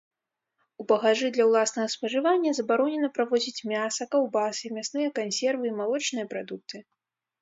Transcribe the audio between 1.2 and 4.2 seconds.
для ўласнага спажывання забаронена правозіць мяса,